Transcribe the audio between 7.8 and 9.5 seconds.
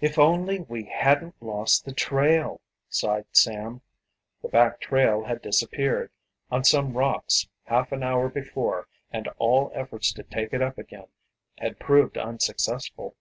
an hour before and